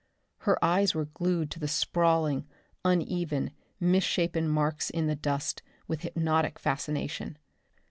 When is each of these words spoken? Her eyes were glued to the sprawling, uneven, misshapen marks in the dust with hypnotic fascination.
Her 0.49 0.57
eyes 0.65 0.95
were 0.95 1.05
glued 1.13 1.51
to 1.51 1.59
the 1.59 1.67
sprawling, 1.67 2.47
uneven, 2.83 3.51
misshapen 3.79 4.49
marks 4.49 4.89
in 4.89 5.05
the 5.05 5.15
dust 5.15 5.61
with 5.87 6.01
hypnotic 6.01 6.57
fascination. 6.57 7.37